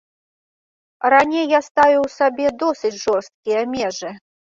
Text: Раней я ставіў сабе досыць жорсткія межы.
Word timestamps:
Раней 1.15 1.45
я 1.57 1.61
ставіў 1.69 2.03
сабе 2.17 2.57
досыць 2.65 2.95
жорсткія 3.05 3.59
межы. 3.79 4.19